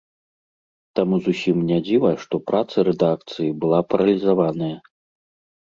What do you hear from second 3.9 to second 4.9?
паралізаваная.